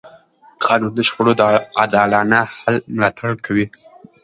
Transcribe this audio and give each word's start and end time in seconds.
قانون 0.65 0.91
د 0.95 0.99
شخړو 1.07 1.33
د 1.37 1.41
عادلانه 1.79 2.39
حل 2.55 2.75
ملاتړ 2.95 3.31
کوي. 3.45 3.67